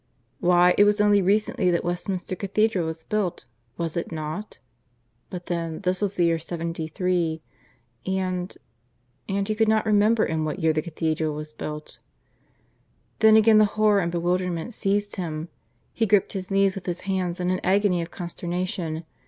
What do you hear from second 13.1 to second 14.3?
Then again the horror and